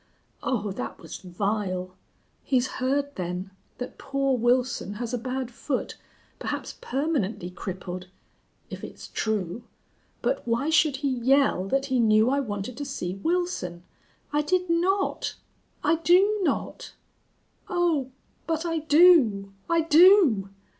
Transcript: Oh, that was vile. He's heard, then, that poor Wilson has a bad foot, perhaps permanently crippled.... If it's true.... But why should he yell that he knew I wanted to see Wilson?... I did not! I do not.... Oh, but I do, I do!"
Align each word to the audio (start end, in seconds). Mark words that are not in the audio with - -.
Oh, 0.41 0.71
that 0.71 0.99
was 0.99 1.17
vile. 1.17 1.95
He's 2.43 2.65
heard, 2.81 3.13
then, 3.17 3.51
that 3.77 3.99
poor 3.99 4.35
Wilson 4.35 4.95
has 4.95 5.13
a 5.13 5.17
bad 5.19 5.51
foot, 5.51 5.95
perhaps 6.39 6.75
permanently 6.81 7.51
crippled.... 7.51 8.07
If 8.71 8.83
it's 8.83 9.09
true.... 9.09 9.63
But 10.23 10.41
why 10.47 10.71
should 10.71 10.97
he 11.05 11.07
yell 11.07 11.65
that 11.65 11.85
he 11.85 11.99
knew 11.99 12.31
I 12.31 12.39
wanted 12.39 12.77
to 12.77 12.85
see 12.85 13.13
Wilson?... 13.13 13.83
I 14.33 14.41
did 14.41 14.71
not! 14.71 15.35
I 15.83 15.97
do 15.97 16.39
not.... 16.41 16.93
Oh, 17.69 18.09
but 18.47 18.65
I 18.65 18.79
do, 18.79 19.53
I 19.69 19.81
do!" 19.81 20.49